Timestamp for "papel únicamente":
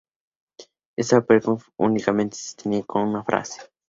1.21-2.35